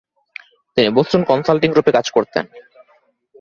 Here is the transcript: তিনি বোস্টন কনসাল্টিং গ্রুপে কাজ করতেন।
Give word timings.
তিনি 0.77 0.89
বোস্টন 0.95 1.21
কনসাল্টিং 1.29 1.69
গ্রুপে 1.71 1.91
কাজ 1.97 2.07
করতেন। 2.11 2.45